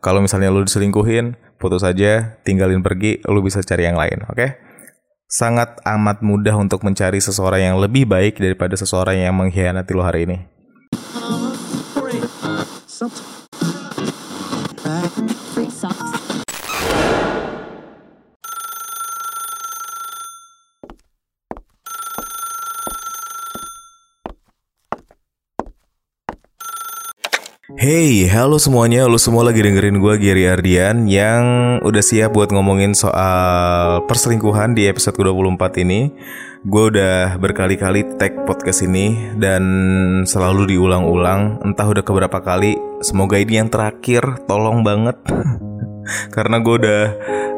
[0.00, 4.36] kalau misalnya lu diselingkuhin, putus aja, tinggalin pergi, lu bisa cari yang lain, oke?
[4.36, 4.50] Okay?
[5.30, 10.26] Sangat amat mudah untuk mencari seseorang yang lebih baik daripada seseorang yang mengkhianati lu hari
[10.26, 10.38] ini.
[27.90, 31.42] Hey, halo semuanya, lu semua lagi dengerin gue Gary Ardian yang
[31.82, 36.14] udah siap buat ngomongin soal perselingkuhan di episode ke-24 ini.
[36.62, 39.66] Gue udah berkali-kali tag podcast ini dan
[40.22, 45.18] selalu diulang-ulang Entah udah keberapa kali, semoga ini yang terakhir, tolong banget.
[46.38, 47.02] Karena gue udah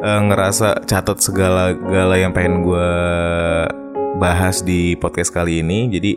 [0.00, 2.88] uh, ngerasa catat segala-gala yang pengen gue
[4.16, 5.92] bahas di podcast kali ini.
[5.92, 6.16] Jadi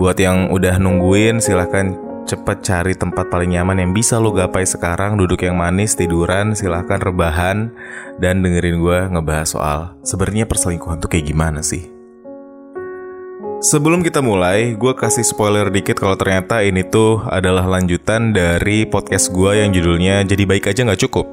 [0.00, 5.16] buat yang udah nungguin silahkan Cepet cari tempat paling nyaman yang bisa lo gapai sekarang.
[5.16, 7.72] Duduk yang manis, tiduran, silahkan rebahan.
[8.20, 11.88] Dan dengerin gue ngebahas soal Sebenarnya perselingkuhan tuh kayak gimana sih?
[13.64, 19.32] Sebelum kita mulai, gue kasih spoiler dikit kalau ternyata ini tuh adalah lanjutan dari podcast
[19.32, 21.26] gue yang judulnya Jadi Baik Aja Gak Cukup.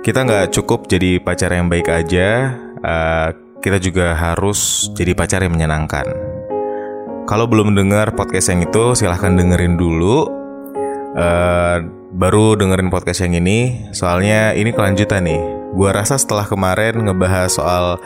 [0.00, 3.30] Kita gak cukup jadi pacar yang baik aja uh,
[3.62, 6.41] Kita juga harus jadi pacar yang menyenangkan
[7.32, 10.28] kalau belum dengar podcast yang itu, silahkan dengerin dulu.
[11.16, 11.80] Uh,
[12.12, 15.40] baru dengerin podcast yang ini, soalnya ini kelanjutan nih.
[15.72, 17.96] Gua rasa setelah kemarin ngebahas soal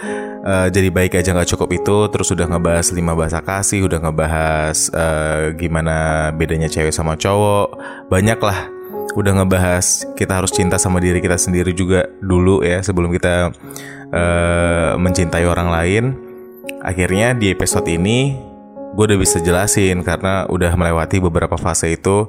[0.47, 4.95] uh, jadi baik aja nggak cukup itu, terus udah ngebahas lima bahasa kasih, udah ngebahas
[4.95, 8.71] uh, gimana bedanya cewek sama cowok, banyak lah.
[9.19, 13.51] Udah ngebahas kita harus cinta sama diri kita sendiri juga dulu ya sebelum kita
[14.15, 16.05] uh, mencintai orang lain.
[16.87, 18.46] Akhirnya di episode ini
[18.97, 22.25] gue udah bisa jelasin karena udah melewati beberapa fase itu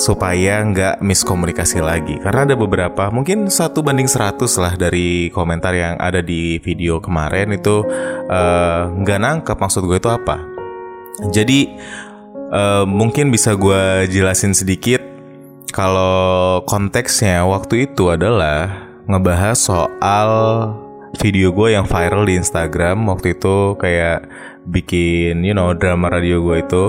[0.00, 2.16] supaya nggak miskomunikasi lagi.
[2.20, 7.52] Karena ada beberapa mungkin satu banding 100 lah dari komentar yang ada di video kemarin
[7.52, 7.84] itu
[8.28, 10.40] eh, nggak uh, nangkep maksud gue itu apa.
[11.28, 11.68] Jadi
[12.48, 15.04] uh, mungkin bisa gue jelasin sedikit
[15.68, 20.30] kalau konteksnya waktu itu adalah ngebahas soal
[21.18, 24.24] video gue yang viral di Instagram waktu itu kayak
[24.66, 26.84] bikin you know drama radio gue itu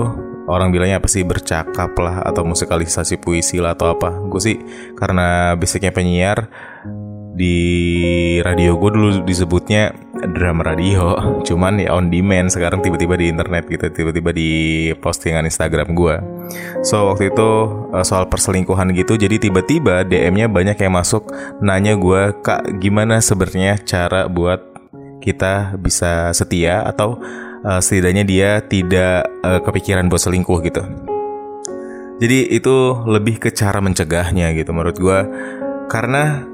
[0.50, 4.12] orang bilangnya apa sih bercakap lah atau musikalisasi puisi lah atau apa.
[4.28, 4.56] Gue sih
[4.98, 6.50] karena basicnya penyiar
[7.32, 7.56] di
[8.44, 9.94] radio gue dulu disebutnya
[10.34, 11.16] drama radio.
[11.48, 14.50] Cuman ya on demand sekarang tiba-tiba di internet gitu tiba-tiba di
[14.98, 16.16] postingan Instagram gue
[16.82, 17.50] so waktu itu
[17.94, 21.30] eh, soal perselingkuhan gitu jadi tiba-tiba DM-nya banyak yang masuk
[21.62, 24.60] nanya gue kak gimana sebenarnya cara buat
[25.22, 27.22] kita bisa setia atau
[27.66, 30.82] uh, setidaknya dia tidak uh, kepikiran buat selingkuh gitu.
[32.22, 35.20] Jadi itu lebih ke cara mencegahnya gitu menurut gue
[35.90, 36.46] Karena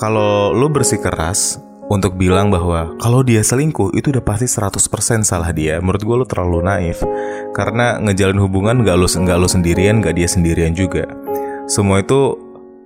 [0.00, 1.60] kalau lo bersikeras
[1.92, 5.76] untuk bilang bahwa kalau dia selingkuh itu udah pasti 100% salah dia.
[5.78, 7.04] Menurut gue lo terlalu naif.
[7.52, 11.04] Karena ngejalin hubungan gak lo, gak lo sendirian, gak dia sendirian juga.
[11.68, 12.34] Semua itu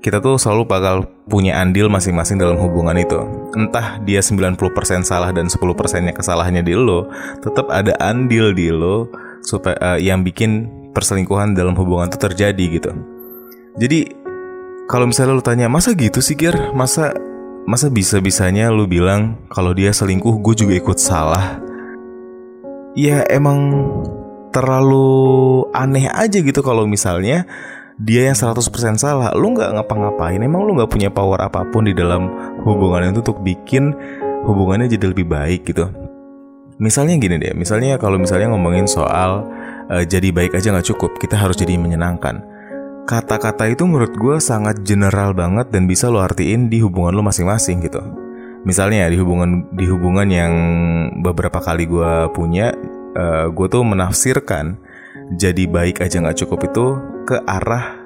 [0.07, 3.19] kita tuh selalu bakal punya andil masing-masing dalam hubungan itu.
[3.59, 4.55] Entah dia 90%
[5.03, 7.11] salah dan 10 persennya kesalahannya di lo,
[7.43, 9.11] tetap ada andil di lo
[9.43, 12.95] supaya uh, yang bikin perselingkuhan dalam hubungan itu terjadi gitu.
[13.83, 14.15] Jadi
[14.87, 16.55] kalau misalnya lo tanya masa gitu sih Gir?
[16.71, 17.11] Masa
[17.67, 21.59] masa bisa-bisanya lo bilang kalau dia selingkuh gue juga ikut salah?
[22.95, 23.75] Ya emang
[24.55, 27.43] terlalu aneh aja gitu kalau misalnya
[27.97, 29.33] dia yang 100% salah.
[29.33, 32.29] Lu nggak ngapa-ngapain emang lu nggak punya power apa pun di dalam
[32.65, 33.97] hubungan itu untuk bikin
[34.45, 35.89] hubungannya jadi lebih baik gitu.
[36.77, 39.49] Misalnya gini deh misalnya kalau misalnya ngomongin soal
[39.89, 42.45] uh, jadi baik aja nggak cukup kita harus jadi menyenangkan.
[43.07, 47.81] Kata-kata itu menurut gue sangat general banget dan bisa lo artiin di hubungan lo masing-masing
[47.87, 48.03] gitu.
[48.67, 50.53] Misalnya di hubungan di hubungan yang
[51.23, 52.75] beberapa kali gue punya
[53.17, 54.77] uh, gue tuh menafsirkan
[55.39, 56.87] jadi baik aja nggak cukup itu
[57.27, 57.99] ke arah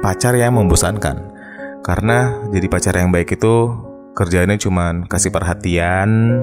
[0.00, 1.36] pacar yang membosankan.
[1.84, 3.70] Karena jadi pacar yang baik itu
[4.16, 6.40] kerjanya cuma kasih perhatian,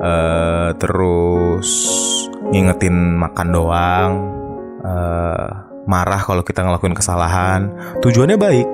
[0.00, 1.68] uh, terus
[2.48, 4.12] ngingetin makan doang,
[4.86, 5.48] uh,
[5.84, 7.68] marah kalau kita ngelakuin kesalahan.
[8.00, 8.68] Tujuannya baik,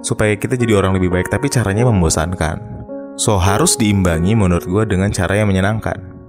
[0.00, 2.82] supaya kita jadi orang lebih baik, tapi caranya membosankan.
[3.20, 6.21] So harus diimbangi menurut gue dengan cara yang menyenangkan.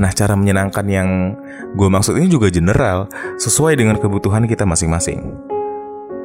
[0.00, 1.36] Nah, cara menyenangkan yang
[1.76, 5.36] gue maksud ini juga general, sesuai dengan kebutuhan kita masing-masing.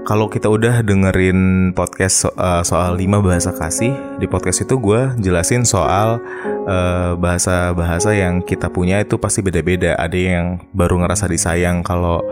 [0.07, 3.91] Kalau kita udah dengerin podcast so uh, soal 5 bahasa kasih,
[4.23, 6.23] di podcast itu gue jelasin soal
[6.63, 9.99] eh, bahasa-bahasa uh, yang kita punya itu pasti beda-beda.
[9.99, 12.23] Ada yang baru ngerasa disayang kalau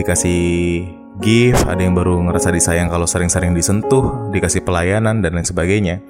[0.00, 0.88] dikasih
[1.20, 6.00] gift, ada yang baru ngerasa disayang kalau sering-sering disentuh, dikasih pelayanan dan lain sebagainya.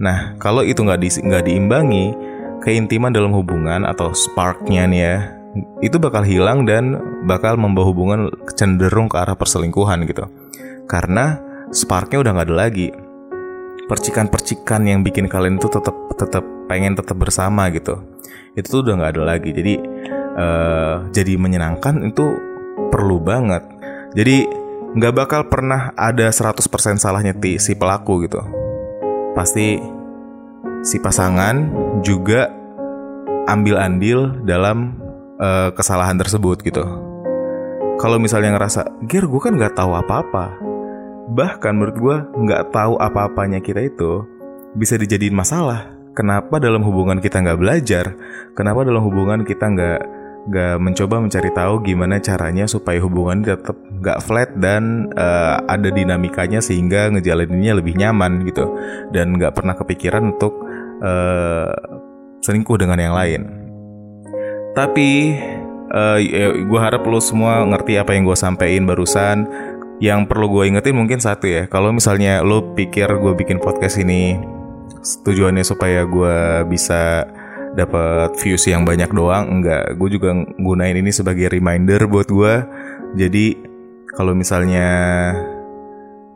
[0.00, 2.16] Nah, kalau itu nggak di, nggak diimbangi,
[2.60, 5.16] keintiman dalam hubungan atau sparknya nih ya,
[5.82, 8.20] itu bakal hilang dan bakal membawa hubungan
[8.54, 10.28] cenderung ke arah perselingkuhan gitu.
[10.86, 11.40] Karena
[11.74, 12.88] sparknya udah nggak ada lagi.
[13.90, 17.98] Percikan-percikan yang bikin kalian itu tetap tetap pengen tetap bersama gitu.
[18.54, 19.50] Itu tuh udah nggak ada lagi.
[19.50, 19.74] Jadi
[20.38, 22.24] uh, jadi menyenangkan itu
[22.94, 23.66] perlu banget.
[24.14, 24.46] Jadi
[24.94, 26.62] nggak bakal pernah ada 100%
[26.98, 28.42] salahnya si pelaku gitu.
[29.34, 29.78] Pasti
[30.80, 31.68] si pasangan
[32.00, 32.48] juga
[33.48, 34.96] ambil andil dalam
[35.40, 36.84] uh, kesalahan tersebut gitu.
[38.00, 40.56] Kalau misalnya ngerasa, Gear gue kan nggak tahu apa-apa.
[41.30, 42.16] Bahkan menurut gue
[42.48, 44.24] nggak tahu apa-apanya kita itu
[44.72, 45.92] bisa dijadiin masalah.
[46.16, 48.16] Kenapa dalam hubungan kita nggak belajar?
[48.56, 50.00] Kenapa dalam hubungan kita nggak
[50.48, 56.64] nggak mencoba mencari tahu gimana caranya supaya hubungan tetap nggak flat dan uh, ada dinamikanya
[56.64, 58.64] sehingga ngejalaninnya lebih nyaman gitu
[59.12, 60.56] dan nggak pernah kepikiran untuk
[61.00, 61.72] uh,
[62.44, 63.40] selingkuh dengan yang lain.
[64.72, 65.36] Tapi
[65.90, 69.48] uh, ya, gue harap lo semua ngerti apa yang gue sampaikan barusan.
[70.00, 74.40] Yang perlu gue ingetin mungkin satu ya, kalau misalnya lo pikir gue bikin podcast ini
[75.00, 77.28] tujuannya supaya gue bisa
[77.76, 82.54] dapat views yang banyak doang enggak gue juga gunain ini sebagai reminder buat gue
[83.14, 83.46] jadi
[84.14, 84.88] kalau misalnya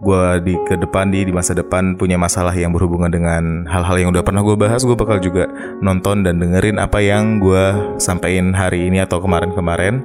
[0.02, 4.11] gue di ke depan di di masa depan punya masalah yang berhubungan dengan hal-hal yang
[4.11, 4.82] udah pernah gue bahas.
[4.82, 5.46] Gue bakal juga
[5.79, 10.02] nonton dan dengerin apa yang gue sampaikan hari ini atau kemarin-kemarin.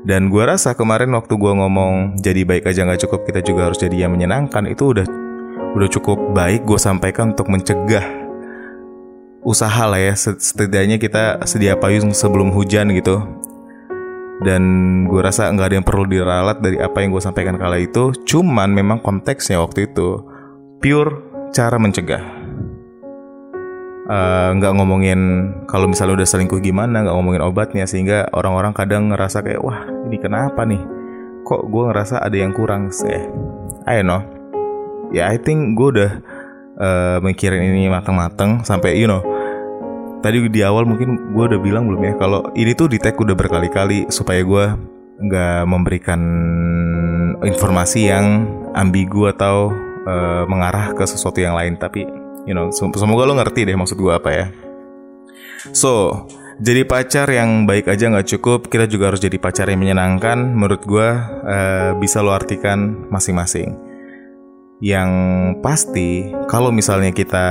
[0.00, 3.76] Dan gue rasa kemarin waktu gue ngomong jadi baik aja nggak cukup kita juga harus
[3.76, 5.04] jadi yang menyenangkan itu udah
[5.76, 8.04] udah cukup baik gue sampaikan untuk mencegah
[9.44, 10.16] usaha lah ya.
[10.16, 13.20] Setidaknya kita sedia payung sebelum hujan gitu
[14.40, 14.62] dan
[15.04, 18.12] gue rasa nggak ada yang perlu diralat dari apa yang gue sampaikan kala itu.
[18.24, 20.24] Cuman memang konteksnya waktu itu
[20.80, 21.12] pure
[21.52, 22.40] cara mencegah.
[24.10, 25.20] Eh, nggak uh, ngomongin
[25.70, 30.18] kalau misalnya udah selingkuh gimana nggak ngomongin obatnya sehingga orang-orang kadang ngerasa kayak wah ini
[30.18, 30.82] kenapa nih?
[31.46, 33.22] Kok gue ngerasa ada yang kurang sih?
[33.86, 34.18] I know.
[35.14, 36.12] Ya I think gue udah
[36.80, 39.22] uh, mikirin ini matang-matang sampai you know
[40.20, 43.34] tadi di awal mungkin gue udah bilang belum ya kalau ini tuh di tag udah
[43.34, 44.64] berkali-kali supaya gue
[45.20, 46.20] nggak memberikan
[47.44, 49.72] informasi yang ambigu atau
[50.04, 51.76] uh, mengarah ke sesuatu yang lain.
[51.76, 52.04] Tapi
[52.48, 54.46] you know semoga lo ngerti deh maksud gue apa ya.
[55.76, 56.24] So
[56.60, 60.84] jadi pacar yang baik aja nggak cukup kita juga harus jadi pacar yang menyenangkan menurut
[60.84, 61.08] gue
[61.48, 63.89] uh, bisa lo artikan masing-masing
[64.80, 65.10] yang
[65.60, 67.46] pasti kalau misalnya kita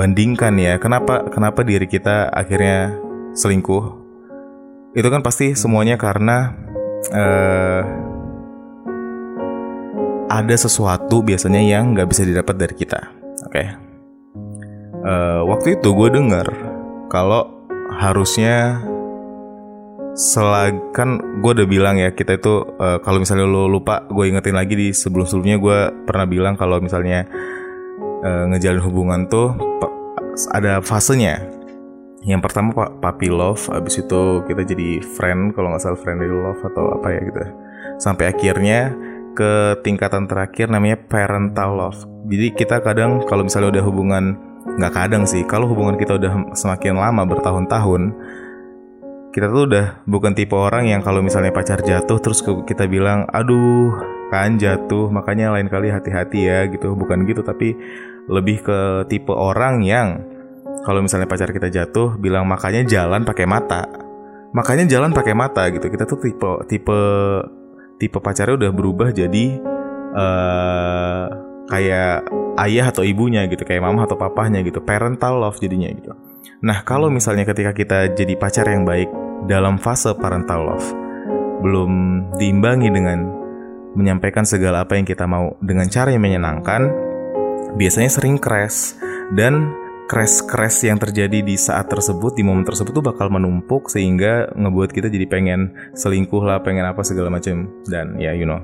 [0.00, 2.96] bandingkan ya kenapa kenapa diri kita akhirnya
[3.36, 4.00] selingkuh
[4.96, 6.56] itu kan pasti semuanya karena
[7.12, 7.82] uh,
[10.32, 13.00] ada sesuatu biasanya yang nggak bisa didapat dari kita
[13.44, 13.66] oke okay?
[15.04, 16.48] uh, eh, waktu itu gue dengar
[17.12, 17.60] kalau
[17.92, 18.80] harusnya
[20.14, 24.58] selag kan gue udah bilang ya kita itu uh, kalau misalnya lo lupa gue ingetin
[24.58, 27.24] lagi di sebelum sebelumnya gue pernah bilang kalau misalnya
[28.26, 29.54] uh, ngejalin hubungan tuh
[30.50, 31.42] ada fasenya.
[32.20, 36.60] Yang pertama pak puppy love abis itu kita jadi friend kalau nggak salah friendly love
[36.60, 37.40] atau apa ya gitu.
[37.96, 38.92] Sampai akhirnya
[39.32, 42.00] ke tingkatan terakhir namanya parental love.
[42.28, 44.36] Jadi kita kadang kalau misalnya udah hubungan
[44.76, 48.12] nggak kadang sih kalau hubungan kita udah semakin lama bertahun-tahun
[49.30, 53.94] kita tuh udah bukan tipe orang yang kalau misalnya pacar jatuh terus kita bilang aduh
[54.26, 56.98] kan jatuh makanya lain kali hati-hati ya gitu.
[56.98, 57.78] Bukan gitu tapi
[58.26, 60.26] lebih ke tipe orang yang
[60.82, 63.86] kalau misalnya pacar kita jatuh bilang makanya jalan pakai mata.
[64.50, 65.86] Makanya jalan pakai mata gitu.
[65.86, 67.00] Kita tuh tipe tipe
[68.02, 69.46] tipe pacarnya udah berubah jadi
[70.10, 71.26] uh,
[71.70, 72.26] kayak
[72.66, 73.62] ayah atau ibunya gitu.
[73.62, 74.82] Kayak mama atau papahnya gitu.
[74.82, 76.29] Parental love jadinya gitu
[76.60, 79.08] Nah, kalau misalnya ketika kita jadi pacar yang baik
[79.48, 80.88] dalam fase parental love,
[81.64, 81.90] belum
[82.36, 83.18] diimbangi dengan
[83.96, 86.88] menyampaikan segala apa yang kita mau dengan cara yang menyenangkan,
[87.74, 88.96] biasanya sering crash
[89.34, 89.72] dan
[90.10, 95.06] crash-crash yang terjadi di saat tersebut di momen tersebut tuh bakal menumpuk sehingga ngebuat kita
[95.06, 98.58] jadi pengen selingkuh lah, pengen apa segala macam dan ya you know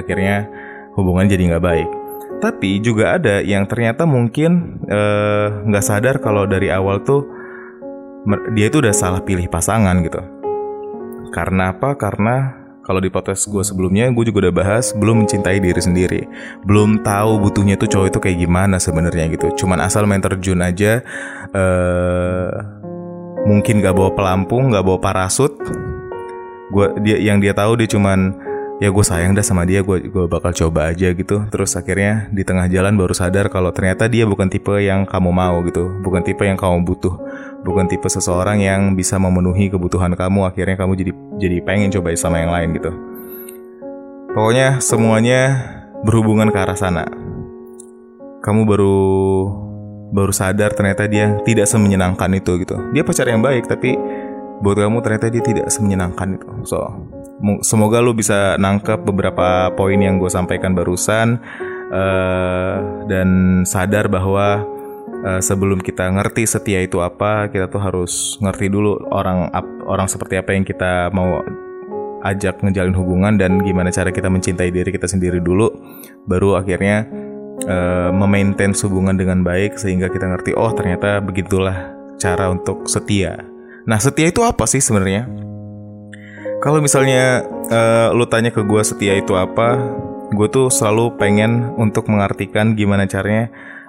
[0.00, 0.48] akhirnya
[0.96, 1.90] hubungan jadi nggak baik.
[2.38, 7.26] Tapi juga ada yang ternyata mungkin eh, nggak uh, sadar kalau dari awal tuh
[8.54, 10.22] dia itu udah salah pilih pasangan gitu.
[11.34, 11.98] Karena apa?
[11.98, 16.22] Karena kalau di podcast gue sebelumnya gue juga udah bahas belum mencintai diri sendiri,
[16.64, 19.52] belum tahu butuhnya tuh cowok itu kayak gimana sebenarnya gitu.
[19.60, 21.04] Cuman asal main terjun aja,
[21.52, 22.48] uh,
[23.44, 25.52] mungkin gak bawa pelampung, gak bawa parasut.
[26.72, 28.47] Gue dia yang dia tahu dia cuman
[28.78, 31.44] ya gue sayang dah sama dia gue gue bakal coba aja gitu.
[31.50, 35.58] Terus akhirnya di tengah jalan baru sadar kalau ternyata dia bukan tipe yang kamu mau
[35.66, 35.98] gitu.
[36.02, 37.14] Bukan tipe yang kamu butuh.
[37.66, 40.46] Bukan tipe seseorang yang bisa memenuhi kebutuhan kamu.
[40.46, 42.90] Akhirnya kamu jadi jadi pengen coba sama yang lain gitu.
[44.32, 45.40] Pokoknya semuanya
[46.06, 47.04] berhubungan ke arah sana.
[48.38, 48.98] Kamu baru
[50.08, 52.78] baru sadar ternyata dia tidak semenyenangkan itu gitu.
[52.94, 53.98] Dia pacar yang baik tapi
[54.62, 56.48] buat kamu ternyata dia tidak semenyenangkan itu.
[56.64, 56.78] So
[57.62, 61.38] semoga lu bisa nangkep beberapa poin yang gue sampaikan barusan
[61.94, 64.66] uh, dan sadar bahwa
[65.22, 69.50] uh, sebelum kita ngerti setia itu apa kita tuh harus ngerti dulu orang
[69.86, 71.42] orang seperti apa yang kita mau
[72.26, 75.70] ajak ngejalin hubungan dan gimana cara kita mencintai diri kita sendiri dulu
[76.26, 77.06] baru akhirnya
[77.66, 83.38] uh, memaintain hubungan dengan baik sehingga kita ngerti oh ternyata begitulah cara untuk setia.
[83.86, 85.30] Nah setia itu apa sih sebenarnya
[86.58, 89.78] kalau misalnya uh, lu tanya ke gue setia itu apa,
[90.34, 93.48] gue tuh selalu pengen untuk mengartikan gimana caranya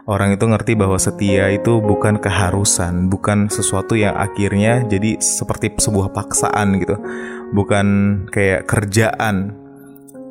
[0.10, 6.14] orang itu ngerti bahwa setia itu bukan keharusan, bukan sesuatu yang akhirnya jadi seperti sebuah
[6.14, 6.96] paksaan gitu,
[7.54, 7.88] bukan
[8.30, 9.58] kayak kerjaan.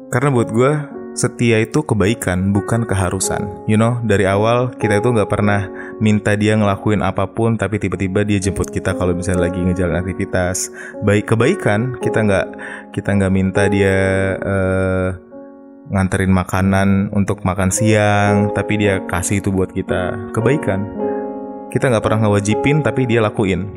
[0.08, 0.72] Karena buat gue
[1.18, 3.66] setia itu kebaikan bukan keharusan.
[3.66, 5.66] You know, dari awal kita itu nggak pernah
[5.98, 10.70] minta dia ngelakuin apa pun, tapi tiba-tiba dia jemput kita kalau misalnya lagi ngejalan aktivitas.
[11.02, 12.46] Baik kebaikan, kita nggak
[12.94, 13.96] kita nggak minta dia
[14.38, 15.08] uh,
[15.90, 20.32] nganterin makanan untuk makan siang, tapi dia kasih itu buat kita.
[20.36, 20.80] Kebaikan.
[21.68, 23.68] Kita nggak pernah ngewajibin, tapi dia lakuin.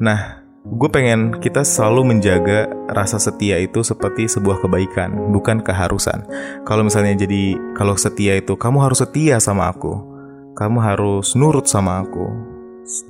[0.00, 6.24] Nah, gue pengen kita selalu menjaga rasa setia itu seperti sebuah kebaikan, bukan keharusan.
[6.64, 10.15] Kalau misalnya jadi kalau setia itu kamu harus setia sama aku,
[10.56, 12.32] kamu harus nurut sama aku.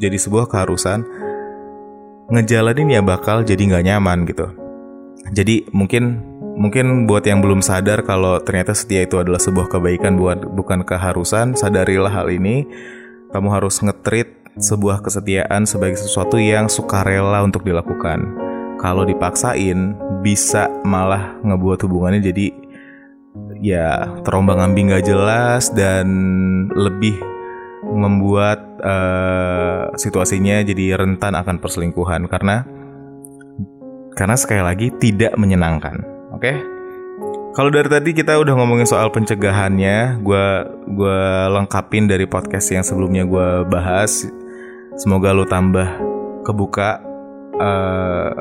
[0.03, 1.07] Jadi sebuah keharusan
[2.27, 4.51] ngejalanin ya bakal jadi nggak nyaman gitu.
[5.31, 6.19] Jadi mungkin
[6.59, 11.55] mungkin buat yang belum sadar kalau ternyata setia itu adalah sebuah kebaikan buat bukan keharusan,
[11.55, 12.67] sadarilah hal ini.
[13.31, 18.23] Kamu harus ngetrit sebuah kesetiaan sebagai sesuatu yang sukarela untuk dilakukan.
[18.81, 22.47] Kalau dipaksain, bisa malah ngebuat hubungannya jadi
[23.61, 26.07] ya terombang ambing gak jelas dan
[26.73, 27.36] lebih
[27.87, 32.67] membuat uh, situasinya jadi rentan akan perselingkuhan karena
[34.17, 36.03] karena sekali lagi tidak menyenangkan.
[36.35, 36.41] Oke?
[36.41, 36.57] Okay?
[37.57, 40.45] Kalau dari tadi kita udah ngomongin soal pencegahannya, gue
[40.93, 44.29] gua lengkapin dari podcast yang sebelumnya gue bahas
[44.97, 45.85] Semoga lo tambah
[46.41, 47.05] kebuka
[47.61, 48.33] uh,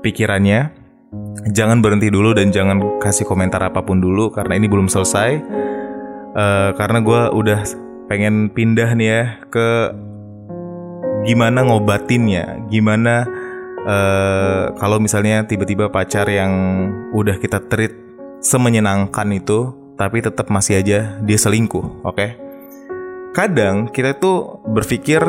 [0.00, 0.72] pikirannya.
[1.52, 5.30] Jangan berhenti dulu dan jangan kasih komentar apa pun dulu karena ini belum selesai.
[6.32, 7.60] Uh, karena gue udah
[8.12, 9.68] pengen pindah nih ya ke
[11.24, 13.24] gimana ngobatinnya, gimana
[13.88, 16.52] uh, kalau misalnya tiba-tiba pacar yang
[17.16, 17.96] udah kita treat
[18.44, 22.12] semenyenangkan itu, tapi tetap masih aja dia selingkuh, oke?
[22.20, 22.30] Okay?
[23.32, 25.24] kadang kita tuh berpikir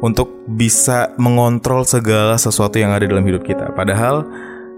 [0.00, 3.70] untuk bisa mengontrol segala sesuatu yang ada dalam hidup kita.
[3.76, 4.26] Padahal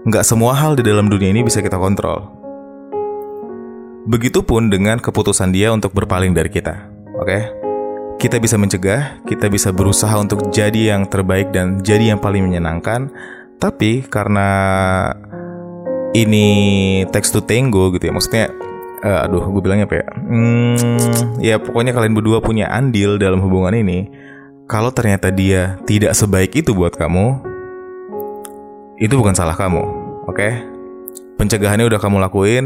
[0.05, 2.29] nggak semua hal di dalam dunia ini bisa kita kontrol.
[4.05, 6.94] Begitupun dengan keputusan dia untuk berpaling dari kita.
[7.19, 7.27] Oke?
[7.27, 7.41] Okay?
[8.15, 13.11] Kita bisa mencegah, kita bisa berusaha untuk jadi yang terbaik dan jadi yang paling menyenangkan.
[13.59, 14.47] Tapi karena
[16.15, 16.47] ini
[17.11, 18.45] text to tango gitu ya, maksudnya
[19.05, 23.77] uh, aduh gue bilangnya apa ya hmm, ya pokoknya kalian berdua punya andil dalam hubungan
[23.77, 24.09] ini
[24.65, 27.37] kalau ternyata dia tidak sebaik itu buat kamu
[28.97, 29.81] itu bukan salah kamu
[30.25, 30.65] oke okay?
[31.37, 32.65] pencegahannya udah kamu lakuin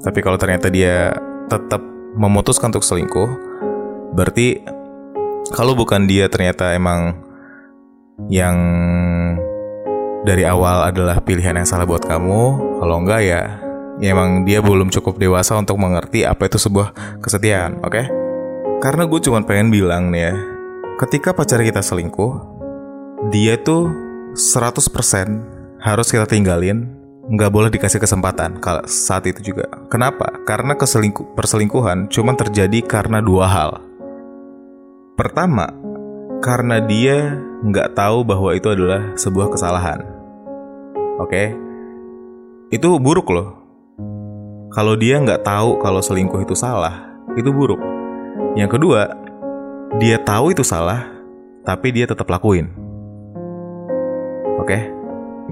[0.00, 1.12] tapi kalau ternyata dia
[1.52, 1.84] tetap
[2.16, 3.45] memutuskan untuk selingkuh
[4.16, 4.64] berarti
[5.52, 7.20] kalau bukan dia ternyata emang
[8.32, 8.56] yang
[10.24, 12.42] dari awal adalah pilihan yang salah buat kamu
[12.80, 13.42] kalau enggak ya
[14.00, 17.92] ya emang dia belum cukup dewasa untuk mengerti apa itu sebuah kesetiaan, oke?
[17.92, 18.06] Okay?
[18.80, 20.34] Karena gue cuma pengen bilang nih ya,
[21.00, 22.32] ketika pacar kita selingkuh,
[23.32, 23.88] dia tuh
[24.36, 26.92] 100% harus kita tinggalin,
[27.32, 29.64] nggak boleh dikasih kesempatan saat itu juga.
[29.88, 30.28] Kenapa?
[30.44, 33.85] Karena keselingkuh perselingkuhan cuma terjadi karena dua hal.
[35.16, 35.72] Pertama,
[36.44, 40.04] karena dia nggak tahu bahwa itu adalah sebuah kesalahan.
[41.16, 41.46] Oke, okay?
[42.68, 43.66] itu buruk loh
[44.76, 47.80] kalau dia nggak tahu kalau selingkuh itu salah, itu buruk.
[48.60, 49.08] Yang kedua,
[49.96, 51.08] dia tahu itu salah,
[51.64, 52.68] tapi dia tetap lakuin.
[54.60, 54.92] Oke?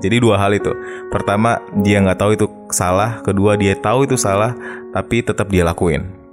[0.04, 0.76] Jadi dua hal itu.
[1.08, 3.24] Pertama, dia nggak tahu itu salah.
[3.24, 4.52] Kedua, dia tahu itu salah,
[4.92, 6.23] tapi tetap dia lakuin.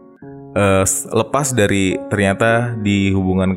[0.51, 0.83] Uh,
[1.15, 3.55] lepas dari ternyata di hubungan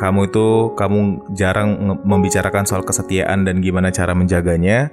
[0.00, 4.90] kamu itu kamu jarang membicarakan soal kesetiaan dan gimana cara menjaganya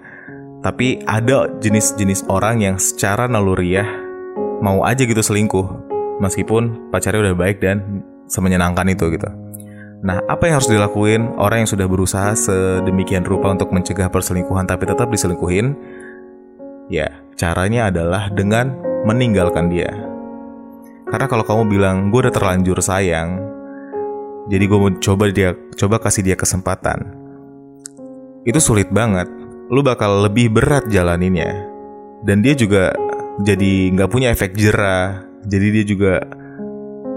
[0.61, 3.87] Tapi ada jenis-jenis orang yang secara naluriah
[4.61, 5.65] mau aja gitu selingkuh
[6.21, 9.25] meskipun pacarnya udah baik dan semenyenangkan itu gitu.
[10.01, 14.85] Nah, apa yang harus dilakuin orang yang sudah berusaha sedemikian rupa untuk mencegah perselingkuhan tapi
[14.85, 15.73] tetap diselingkuhin?
[16.93, 20.10] Ya, caranya adalah dengan meninggalkan dia.
[21.11, 23.35] Karena kalau kamu bilang gue udah terlanjur sayang,
[24.47, 27.03] jadi gue mau coba dia coba kasih dia kesempatan.
[28.47, 29.27] Itu sulit banget.
[29.67, 31.67] Lu bakal lebih berat jalaninnya.
[32.23, 32.95] Dan dia juga
[33.43, 35.27] jadi nggak punya efek jerah.
[35.43, 36.13] Jadi dia juga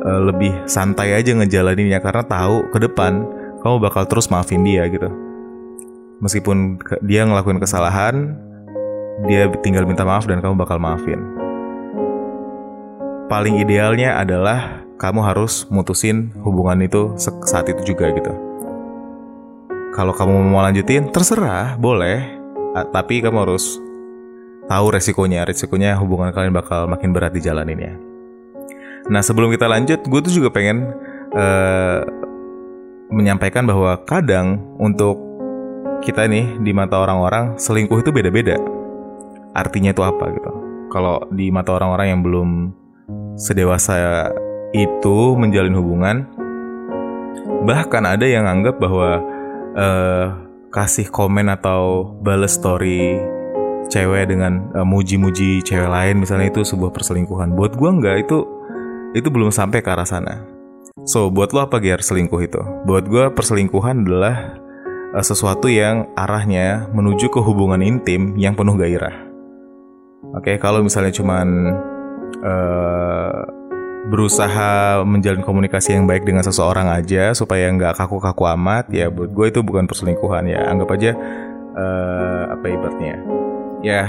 [0.02, 3.22] uh, lebih santai aja ngejalaninnya karena tahu ke depan
[3.62, 5.06] kamu bakal terus maafin dia gitu.
[6.18, 8.36] Meskipun dia ngelakuin kesalahan,
[9.28, 11.33] dia tinggal minta maaf dan kamu bakal maafin
[13.34, 18.30] paling idealnya adalah kamu harus mutusin hubungan itu saat itu juga gitu.
[19.90, 22.22] Kalau kamu mau lanjutin, terserah, boleh.
[22.94, 23.82] Tapi kamu harus
[24.70, 25.42] tahu resikonya.
[25.50, 27.90] Resikonya hubungan kalian bakal makin berat di jalan ini.
[29.10, 30.94] Nah sebelum kita lanjut, gue tuh juga pengen
[31.34, 32.06] uh,
[33.10, 35.18] menyampaikan bahwa kadang untuk
[36.06, 38.62] kita nih di mata orang-orang selingkuh itu beda-beda.
[39.58, 40.52] Artinya itu apa gitu?
[40.94, 42.50] Kalau di mata orang-orang yang belum
[43.34, 44.30] sedewasa
[44.74, 46.16] itu menjalin hubungan.
[47.64, 49.22] Bahkan ada yang anggap bahwa
[49.78, 50.26] uh,
[50.74, 53.18] kasih komen atau balas story
[53.86, 57.54] cewek dengan uh, muji-muji cewek lain misalnya itu sebuah perselingkuhan.
[57.54, 58.38] Buat gue nggak itu
[59.14, 60.42] itu belum sampai ke arah sana.
[61.06, 62.62] So buat lo apa gear selingkuh itu?
[62.88, 64.58] Buat gue perselingkuhan adalah
[65.14, 69.14] uh, sesuatu yang arahnya menuju ke hubungan intim yang penuh gairah.
[70.34, 71.46] Oke okay, kalau misalnya cuman
[72.44, 73.42] uh,
[74.04, 79.46] berusaha menjalin komunikasi yang baik dengan seseorang aja supaya nggak kaku-kaku amat ya buat gue
[79.48, 80.68] itu bukan perselingkuhan ya.
[80.68, 81.10] Anggap aja
[81.74, 83.16] uh, apa ibaratnya
[83.80, 84.04] ya?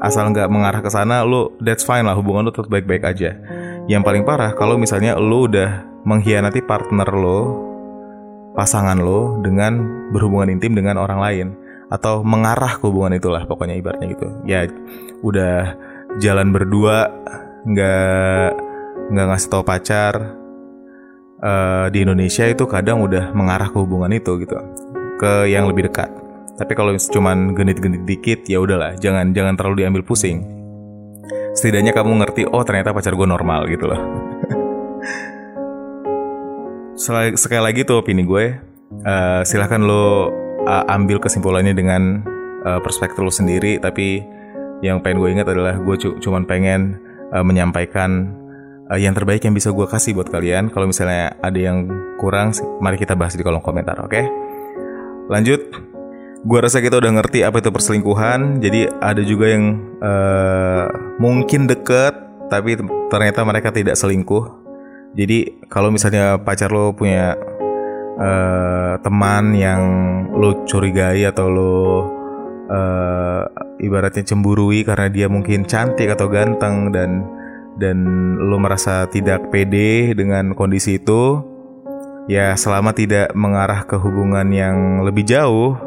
[0.00, 3.36] Asal nggak mengarah ke sana lu that's fine lah hubungan lu tetap baik-baik aja.
[3.88, 7.40] Yang paling parah kalau misalnya lu udah mengkhianati partner lo
[8.56, 11.46] pasangan lo dengan berhubungan intim dengan orang lain
[11.88, 14.28] atau mengarah ke hubungan itulah pokoknya ibaratnya gitu.
[14.48, 14.64] Ya
[15.20, 15.76] udah
[16.16, 17.12] jalan berdua
[17.66, 18.48] nggak
[19.08, 20.14] nggak ngasih tau pacar
[21.42, 24.54] uh, di Indonesia itu kadang udah mengarah ke hubungan itu gitu
[25.18, 26.10] ke yang lebih dekat.
[26.58, 30.42] Tapi kalau cuman genit-genit dikit ya udahlah jangan jangan terlalu diambil pusing.
[31.54, 34.00] Setidaknya kamu ngerti oh ternyata pacar gue normal gitu loh.
[37.38, 38.58] Sekali lagi tuh opini gue
[39.06, 40.30] uh, silahkan lo
[40.66, 42.22] uh, ambil kesimpulannya dengan
[42.66, 43.78] uh, perspektif lo sendiri.
[43.78, 44.22] Tapi
[44.82, 48.32] yang pengen gue ingat adalah gue cuman pengen uh, menyampaikan
[48.88, 50.72] uh, yang terbaik yang bisa gue kasih buat kalian.
[50.72, 54.10] Kalau misalnya ada yang kurang, mari kita bahas di kolom komentar, oke?
[54.10, 54.24] Okay?
[55.28, 55.60] Lanjut,
[56.44, 58.64] gue rasa kita udah ngerti apa itu perselingkuhan.
[58.64, 59.64] Jadi ada juga yang
[60.00, 60.86] uh,
[61.20, 62.16] mungkin deket,
[62.48, 62.80] tapi
[63.12, 64.44] ternyata mereka tidak selingkuh.
[65.16, 67.36] Jadi kalau misalnya pacar lo punya
[68.20, 69.80] uh, teman yang
[70.36, 71.76] lo curigai atau lo
[72.68, 73.37] uh,
[73.78, 77.26] ibaratnya cemburui karena dia mungkin cantik atau ganteng dan
[77.78, 77.98] dan
[78.42, 81.42] lo merasa tidak pede dengan kondisi itu
[82.26, 85.78] ya selama tidak mengarah ke hubungan yang lebih jauh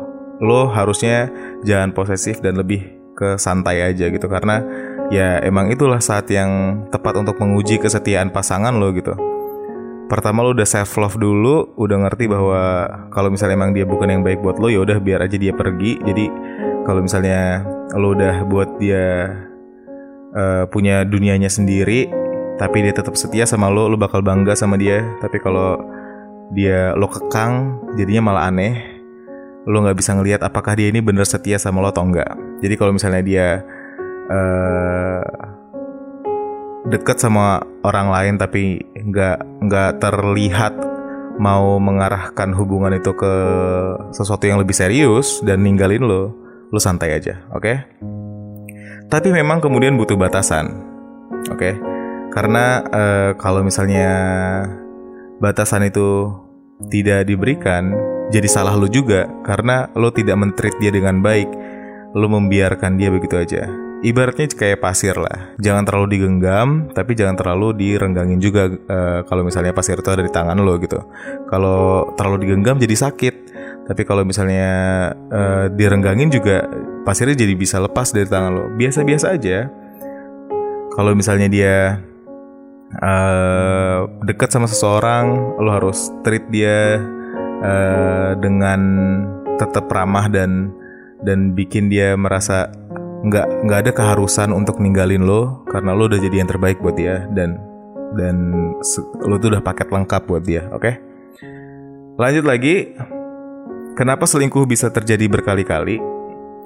[0.41, 1.29] lo harusnya
[1.61, 4.25] jangan posesif dan lebih ke santai aja gitu.
[4.25, 4.65] Karena
[5.13, 9.13] ya emang itulah saat yang tepat untuk menguji kesetiaan pasangan lo gitu.
[10.09, 14.23] Pertama lo udah self love dulu udah ngerti bahwa kalau misalnya emang dia bukan yang
[14.25, 16.01] baik buat lo ya udah biar aja dia pergi.
[16.01, 16.25] Jadi
[16.87, 17.65] kalau misalnya
[17.97, 19.35] lo udah buat dia
[20.33, 22.07] uh, punya dunianya sendiri
[22.55, 25.01] tapi dia tetap setia sama lo lo bakal bangga sama dia.
[25.17, 25.81] Tapi kalau
[26.53, 29.01] dia lo kekang jadinya malah aneh.
[29.65, 32.93] Lo nggak bisa ngelihat apakah dia ini bener setia sama lo atau enggak jadi kalau
[32.93, 33.47] misalnya dia
[34.29, 35.21] uh,
[36.87, 40.73] deket sama orang lain tapi nggak nggak terlihat
[41.41, 43.33] mau mengarahkan hubungan itu ke
[44.13, 46.23] sesuatu yang lebih serius dan ninggalin lo
[46.71, 47.61] lu santai aja, oke?
[47.61, 47.77] Okay?
[49.11, 50.71] Tapi memang kemudian butuh batasan,
[51.51, 51.59] oke?
[51.59, 51.73] Okay?
[52.31, 54.07] Karena uh, kalau misalnya
[55.43, 56.31] batasan itu
[56.87, 57.91] tidak diberikan,
[58.31, 61.51] jadi salah lu juga karena lu tidak mentreat dia dengan baik,
[62.15, 63.67] lu membiarkan dia begitu aja.
[64.01, 68.71] Ibaratnya kayak pasir lah, jangan terlalu digenggam, tapi jangan terlalu direnggangin juga.
[68.71, 71.03] Uh, kalau misalnya pasir itu ada di tangan lo gitu,
[71.51, 73.50] kalau terlalu digenggam jadi sakit
[73.91, 74.71] tapi kalau misalnya
[75.27, 76.63] uh, direnggangin juga
[77.03, 78.65] pasirnya jadi bisa lepas dari tangan lo.
[78.79, 79.67] Biasa-biasa aja.
[80.95, 81.99] Kalau misalnya dia
[83.03, 87.03] uh, dekat sama seseorang lo harus treat dia
[87.59, 88.79] uh, dengan
[89.59, 90.71] tetap ramah dan
[91.27, 92.71] dan bikin dia merasa
[93.27, 97.27] nggak nggak ada keharusan untuk ninggalin lo karena lo udah jadi yang terbaik buat dia
[97.35, 97.59] dan
[98.15, 98.55] dan
[99.27, 100.79] lo tuh udah paket lengkap buat dia oke?
[100.79, 100.95] Okay?
[102.17, 102.97] lanjut lagi
[103.95, 105.99] kenapa selingkuh bisa terjadi berkali-kali?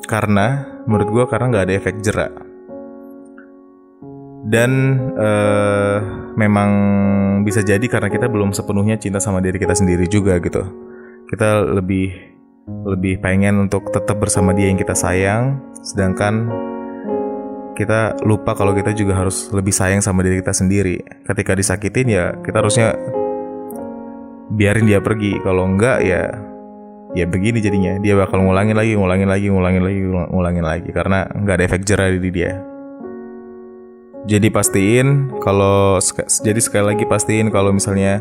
[0.05, 2.33] Karena menurut gue karena nggak ada efek jerak.
[4.45, 5.97] Dan uh,
[6.37, 6.71] memang
[7.41, 10.61] bisa jadi karena kita belum sepenuhnya cinta sama diri kita sendiri juga gitu.
[11.25, 12.13] Kita lebih
[12.65, 16.49] lebih pengen untuk tetap bersama dia yang kita sayang sedangkan
[17.77, 21.01] kita lupa kalau kita juga harus lebih sayang sama diri kita sendiri.
[21.25, 22.93] Ketika disakitin ya kita harusnya
[24.53, 25.41] biarin dia pergi.
[25.41, 26.29] Kalau enggak ya
[27.15, 31.55] ya begini jadinya dia bakal ngulangin lagi ngulangin lagi ngulangin lagi ngulangin lagi karena nggak
[31.55, 32.59] ada efek jerah di dia
[34.25, 35.97] jadi pastiin kalau
[36.43, 38.19] jadi sekali lagi pastiin kalau misalnya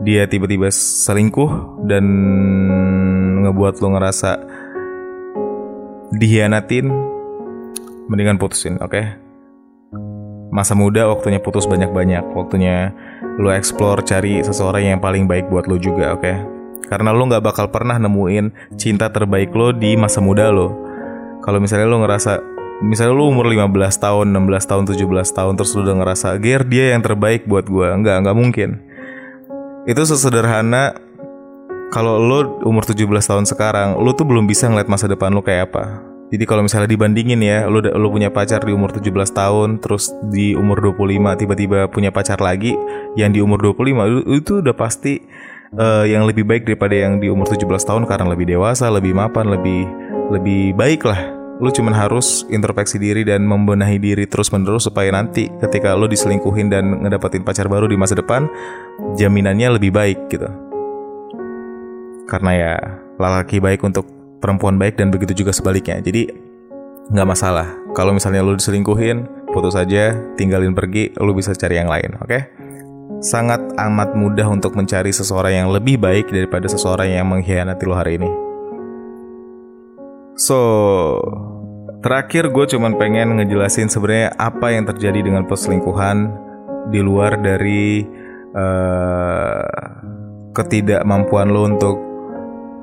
[0.00, 2.04] dia tiba-tiba selingkuh dan
[3.44, 4.40] ngebuat lo ngerasa
[6.10, 6.90] dihianatin,
[8.10, 8.90] mendingan putusin, oke?
[8.90, 9.04] Okay?
[10.50, 12.90] Masa muda waktunya putus banyak-banyak, waktunya
[13.38, 16.22] lo explore cari seseorang yang paling baik buat lo juga, oke?
[16.24, 16.59] Okay?
[16.90, 20.74] Karena lo nggak bakal pernah nemuin cinta terbaik lo di masa muda lo.
[21.46, 22.42] Kalau misalnya lo ngerasa
[22.82, 23.70] misalnya lu umur 15
[24.02, 27.88] tahun, 16 tahun, 17 tahun terus lu udah ngerasa gear dia yang terbaik buat gue.
[27.94, 28.70] Enggak, enggak mungkin.
[29.86, 30.98] Itu sesederhana
[31.90, 35.70] kalau lu umur 17 tahun sekarang, lu tuh belum bisa ngeliat masa depan lu kayak
[35.70, 36.10] apa.
[36.30, 40.54] Jadi kalau misalnya dibandingin ya, lu lu punya pacar di umur 17 tahun, terus di
[40.54, 42.78] umur 25 tiba-tiba punya pacar lagi
[43.18, 45.18] yang di umur 25 itu udah pasti
[45.76, 49.50] uh, yang lebih baik daripada yang di umur 17 tahun karena lebih dewasa, lebih mapan,
[49.50, 49.86] lebih
[50.30, 55.92] lebih baik lah lu cuman harus introspeksi diri dan membenahi diri terus-menerus supaya nanti ketika
[55.92, 58.48] lu diselingkuhin dan ngedapetin pacar baru di masa depan,
[59.20, 60.48] jaminannya lebih baik gitu.
[62.24, 62.74] Karena ya
[63.20, 64.08] laki baik untuk
[64.40, 66.00] perempuan baik dan begitu juga sebaliknya.
[66.00, 66.32] Jadi
[67.12, 67.68] nggak masalah.
[67.92, 72.30] Kalau misalnya lu diselingkuhin, putus aja, tinggalin pergi, lu bisa cari yang lain, oke?
[72.30, 72.59] Okay?
[73.18, 78.22] Sangat amat mudah untuk mencari seseorang yang lebih baik daripada seseorang yang mengkhianati lo hari
[78.22, 78.30] ini.
[80.38, 80.58] So,
[82.06, 86.30] terakhir gue cuman pengen ngejelasin sebenarnya apa yang terjadi dengan perselingkuhan
[86.94, 88.06] di luar dari
[88.54, 89.66] uh,
[90.54, 91.96] ketidakmampuan lo untuk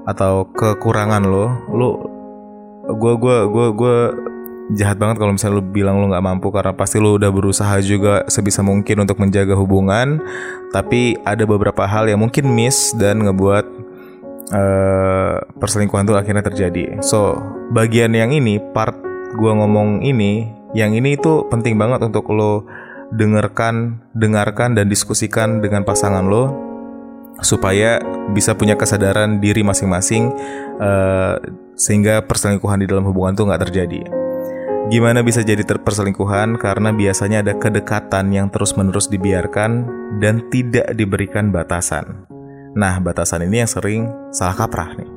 [0.05, 1.89] atau kekurangan lo, lo
[2.87, 3.97] gue gue gue gue
[4.75, 8.27] jahat banget kalau misalnya lo bilang lo nggak mampu karena pasti lo udah berusaha juga
[8.27, 10.19] sebisa mungkin untuk menjaga hubungan
[10.75, 13.65] tapi ada beberapa hal yang mungkin miss dan ngebuat
[14.51, 16.99] uh, perselingkuhan itu akhirnya terjadi.
[17.03, 17.36] So
[17.71, 18.95] bagian yang ini part
[19.38, 22.67] gue ngomong ini, yang ini itu penting banget untuk lo
[23.12, 26.51] dengarkan, dengarkan dan diskusikan dengan pasangan lo
[27.39, 28.01] supaya
[28.34, 30.34] bisa punya kesadaran diri masing-masing
[30.82, 31.38] uh,
[31.77, 34.16] sehingga perselingkuhan di dalam hubungan itu nggak terjadi.
[34.88, 36.56] Gimana bisa jadi perselingkuhan?
[36.63, 39.84] Karena biasanya ada kedekatan yang terus-menerus dibiarkan
[40.23, 42.23] dan tidak diberikan batasan.
[42.71, 45.12] Nah, batasan ini yang sering salah kaprah nih.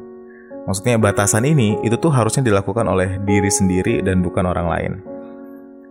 [0.66, 4.92] Maksudnya batasan ini itu tuh harusnya dilakukan oleh diri sendiri dan bukan orang lain.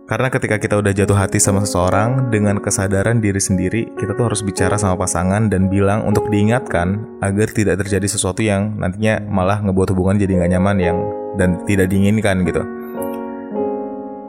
[0.04, 4.44] Karena ketika kita udah jatuh hati sama seseorang dengan kesadaran diri sendiri, kita tuh harus
[4.44, 9.96] bicara sama pasangan dan bilang untuk diingatkan agar tidak terjadi sesuatu yang nantinya malah ngebuat
[9.96, 10.98] hubungan jadi nggak nyaman yang
[11.40, 12.79] dan tidak diinginkan gitu.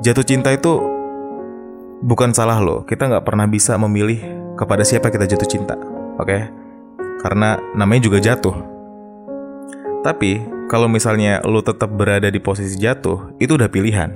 [0.01, 0.81] Jatuh cinta itu
[2.01, 2.81] bukan salah loh.
[2.85, 4.17] Kita nggak pernah bisa memilih
[4.57, 5.77] kepada siapa kita jatuh cinta.
[6.17, 6.25] Oke?
[6.25, 6.41] Okay?
[7.21, 8.57] karena namanya juga jatuh.
[10.01, 14.09] Tapi kalau misalnya lo tetap berada di posisi jatuh, itu udah pilihan.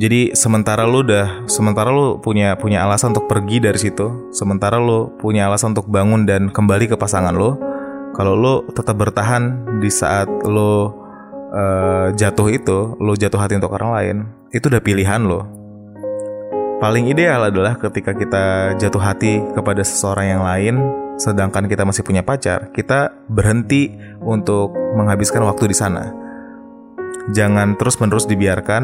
[0.00, 5.12] Jadi sementara lo udah sementara lo punya punya alasan untuk pergi dari situ, sementara lo
[5.16, 7.56] punya alasan untuk bangun dan kembali ke pasangan lo.
[8.16, 10.92] Kalau lo tetap bertahan di saat lo
[11.52, 14.16] uh, jatuh itu, lo jatuh hati untuk orang lain,
[14.54, 15.46] itu udah pilihan lo.
[16.80, 20.74] Paling ideal adalah ketika kita jatuh hati kepada seseorang yang lain,
[21.20, 23.92] sedangkan kita masih punya pacar, kita berhenti
[24.24, 26.08] untuk menghabiskan waktu di sana.
[27.36, 28.82] Jangan terus-menerus dibiarkan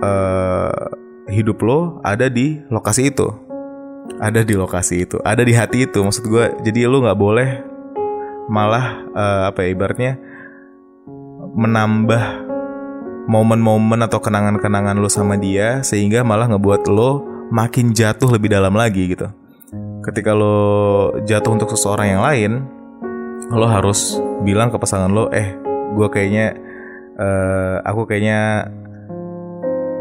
[0.00, 0.88] uh,
[1.28, 3.28] hidup lo ada di lokasi itu,
[4.16, 6.00] ada di lokasi itu, ada di hati itu.
[6.00, 7.50] Maksud gue, jadi lo nggak boleh
[8.48, 10.12] malah uh, apa ya ibaratnya
[11.56, 12.46] menambah
[13.26, 19.10] momen-momen atau kenangan-kenangan lo sama dia sehingga malah ngebuat lo makin jatuh lebih dalam lagi
[19.10, 19.26] gitu.
[20.04, 22.52] Ketika lo jatuh untuk seseorang yang lain
[23.50, 25.56] lo harus bilang ke pasangan lo eh
[25.96, 26.54] gue kayaknya
[27.18, 28.70] uh, aku kayaknya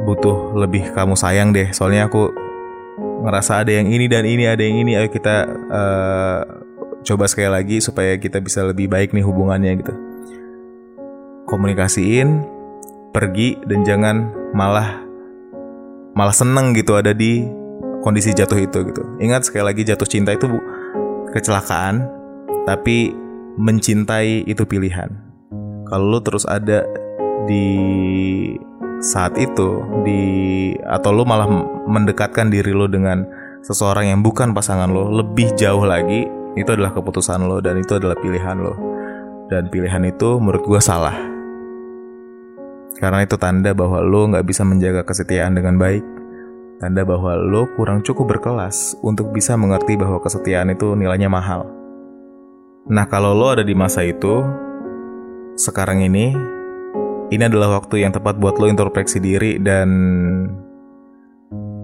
[0.06, 2.30] butuh lebih kamu sayang deh soalnya aku
[3.26, 5.02] ngerasa ada yang ini dan ini ada yang ini.
[5.02, 6.42] Ayo kita uh,
[7.02, 10.05] coba sekali lagi supaya kita bisa lebih baik nih hubungannya gitu
[11.56, 12.44] komunikasiin
[13.16, 14.16] pergi dan jangan
[14.52, 15.00] malah
[16.12, 17.48] malah seneng gitu ada di
[18.04, 19.04] kondisi jatuh itu gitu.
[19.24, 20.52] Ingat sekali lagi jatuh cinta itu
[21.32, 22.04] kecelakaan,
[22.68, 23.16] tapi
[23.56, 25.08] mencintai itu pilihan.
[25.88, 26.84] Kalau lu terus ada
[27.48, 27.68] di
[29.00, 30.22] saat itu di
[30.84, 31.48] atau lu malah
[31.88, 33.24] mendekatkan diri lu dengan
[33.64, 38.18] seseorang yang bukan pasangan lo lebih jauh lagi itu adalah keputusan lo dan itu adalah
[38.18, 38.74] pilihan lo
[39.52, 41.35] dan pilihan itu menurut gue salah
[42.96, 46.04] karena itu tanda bahwa lo nggak bisa menjaga kesetiaan dengan baik.
[46.80, 51.68] Tanda bahwa lo kurang cukup berkelas untuk bisa mengerti bahwa kesetiaan itu nilainya mahal.
[52.88, 54.44] Nah kalau lo ada di masa itu
[55.56, 56.36] sekarang ini
[57.32, 59.90] ini adalah waktu yang tepat buat lo introspeksi diri dan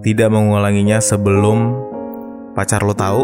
[0.05, 1.75] tidak mengulanginya sebelum
[2.55, 3.23] pacar lo tahu.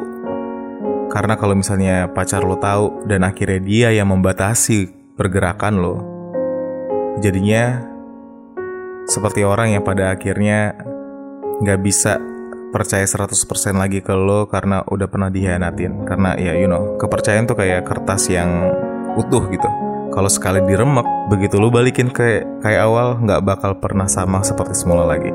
[1.07, 6.16] Karena kalau misalnya pacar lo tahu dan akhirnya dia yang membatasi pergerakan lo,
[7.21, 7.81] jadinya
[9.07, 10.75] seperti orang yang pada akhirnya
[11.63, 12.19] nggak bisa
[12.69, 13.33] percaya 100%
[13.79, 16.05] lagi ke lo karena udah pernah dihianatin.
[16.05, 18.69] Karena ya you know, kepercayaan tuh kayak kertas yang
[19.17, 19.69] utuh gitu.
[20.13, 25.05] Kalau sekali diremek, begitu lo balikin ke kayak awal nggak bakal pernah sama seperti semula
[25.05, 25.31] lagi.